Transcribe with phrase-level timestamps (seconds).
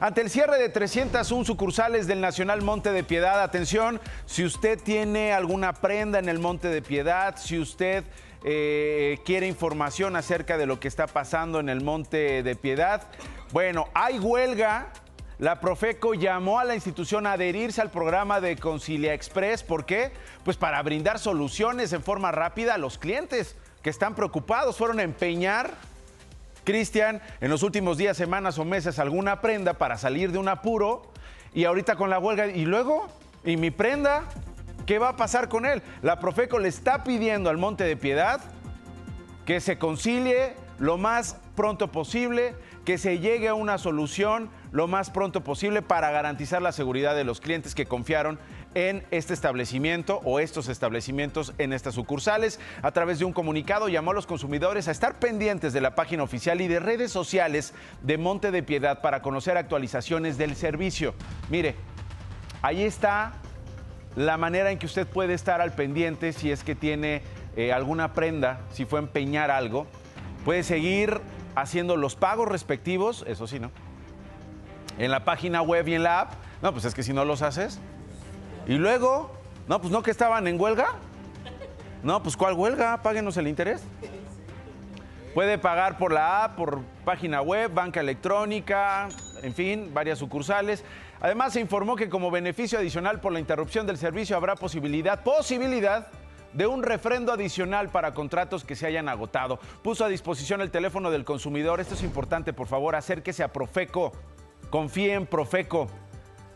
[0.00, 5.32] Ante el cierre de 301 sucursales del Nacional Monte de Piedad, atención, si usted tiene
[5.32, 8.04] alguna prenda en el Monte de Piedad, si usted
[8.44, 13.08] eh, quiere información acerca de lo que está pasando en el Monte de Piedad,
[13.52, 14.92] bueno, hay huelga.
[15.40, 19.64] La Profeco llamó a la institución a adherirse al programa de Concilia Express.
[19.64, 20.12] ¿Por qué?
[20.44, 24.76] Pues para brindar soluciones en forma rápida a los clientes que están preocupados.
[24.76, 25.70] Fueron a empeñar
[26.68, 31.00] Cristian, en los últimos días, semanas o meses alguna prenda para salir de un apuro
[31.54, 33.08] y ahorita con la huelga, ¿y luego?
[33.42, 34.24] ¿Y mi prenda?
[34.84, 35.80] ¿Qué va a pasar con él?
[36.02, 38.42] La Profeco le está pidiendo al Monte de Piedad
[39.46, 42.54] que se concilie lo más pronto posible,
[42.84, 47.24] que se llegue a una solución lo más pronto posible para garantizar la seguridad de
[47.24, 48.38] los clientes que confiaron
[48.74, 52.60] en este establecimiento o estos establecimientos en estas sucursales.
[52.82, 56.22] A través de un comunicado llamó a los consumidores a estar pendientes de la página
[56.22, 61.14] oficial y de redes sociales de Monte de Piedad para conocer actualizaciones del servicio.
[61.50, 61.74] Mire,
[62.62, 63.34] ahí está
[64.16, 67.22] la manera en que usted puede estar al pendiente si es que tiene
[67.56, 69.86] eh, alguna prenda, si fue empeñar algo.
[70.44, 71.20] Puede seguir
[71.54, 73.70] haciendo los pagos respectivos, eso sí, ¿no?
[74.98, 76.32] En la página web y en la app.
[76.60, 77.80] No, pues es que si no los haces,
[78.66, 79.30] y luego,
[79.66, 80.88] no, pues no que estaban en huelga.
[82.02, 83.02] No, pues ¿cuál huelga?
[83.02, 83.82] Páguenos el interés.
[85.34, 89.08] Puede pagar por la app, por página web, banca electrónica,
[89.42, 90.84] en fin, varias sucursales.
[91.20, 96.08] Además, se informó que como beneficio adicional por la interrupción del servicio habrá posibilidad, posibilidad
[96.52, 99.58] de un refrendo adicional para contratos que se hayan agotado.
[99.82, 101.80] Puso a disposición el teléfono del consumidor.
[101.80, 104.12] Esto es importante, por favor, acérquese a Profeco.
[104.70, 105.88] Confíe en Profeco.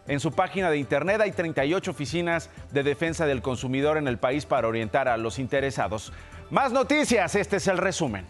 [0.07, 4.47] En su página de internet hay 38 oficinas de defensa del consumidor en el país
[4.47, 6.13] para orientar a los interesados.
[6.51, 8.27] Más noticias, este es el resumen.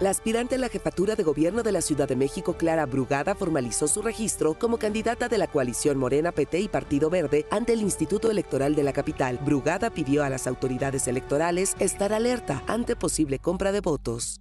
[0.00, 3.86] La aspirante a la jefatura de gobierno de la Ciudad de México, Clara Brugada, formalizó
[3.86, 8.30] su registro como candidata de la coalición Morena, PT y Partido Verde ante el Instituto
[8.30, 9.38] Electoral de la capital.
[9.44, 14.40] Brugada pidió a las autoridades electorales estar alerta ante posible compra de votos.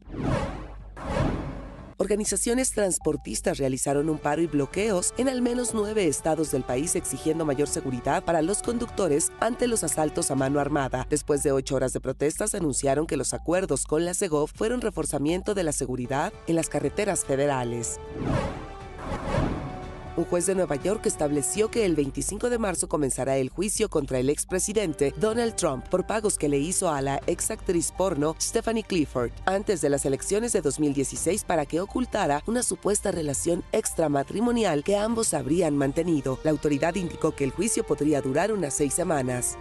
[2.03, 7.45] Organizaciones transportistas realizaron un paro y bloqueos en al menos nueve estados del país exigiendo
[7.45, 11.07] mayor seguridad para los conductores ante los asaltos a mano armada.
[11.09, 15.53] Después de ocho horas de protestas, anunciaron que los acuerdos con la CEGOV fueron reforzamiento
[15.53, 18.01] de la seguridad en las carreteras federales.
[20.15, 24.19] Un juez de Nueva York estableció que el 25 de marzo comenzará el juicio contra
[24.19, 29.31] el expresidente Donald Trump por pagos que le hizo a la exactriz porno Stephanie Clifford
[29.45, 35.33] antes de las elecciones de 2016 para que ocultara una supuesta relación extramatrimonial que ambos
[35.33, 36.37] habrían mantenido.
[36.43, 39.57] La autoridad indicó que el juicio podría durar unas seis semanas.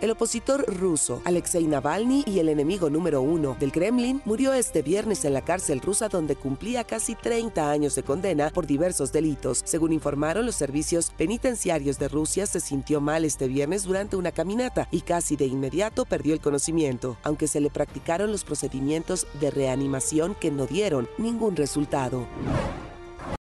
[0.00, 5.26] El opositor ruso Alexei Navalny y el enemigo número uno del Kremlin murió este viernes
[5.26, 9.60] en la cárcel rusa donde cumplía casi 30 años de condena por diversos delitos.
[9.66, 14.88] Según informaron los servicios penitenciarios de Rusia, se sintió mal este viernes durante una caminata
[14.90, 20.34] y casi de inmediato perdió el conocimiento, aunque se le practicaron los procedimientos de reanimación
[20.34, 22.26] que no dieron ningún resultado.